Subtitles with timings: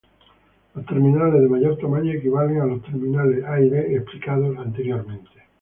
[0.73, 5.29] Los terminales de mayor tamaño equivalen a los terminales A y B explicados anteriormente.